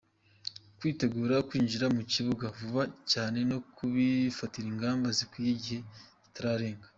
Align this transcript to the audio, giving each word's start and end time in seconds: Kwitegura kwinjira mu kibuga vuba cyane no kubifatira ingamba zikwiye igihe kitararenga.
Kwitegura 0.77 1.35
kwinjira 1.47 1.85
mu 1.95 2.03
kibuga 2.11 2.45
vuba 2.57 2.83
cyane 3.11 3.39
no 3.49 3.57
kubifatira 3.75 4.67
ingamba 4.73 5.07
zikwiye 5.17 5.51
igihe 5.57 5.79
kitararenga. 6.23 6.87